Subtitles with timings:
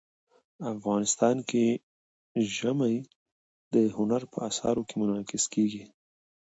[0.73, 1.65] افغانستان کې
[2.55, 2.95] ژمی
[3.73, 5.83] د هنر په اثار کې منعکس کېږي.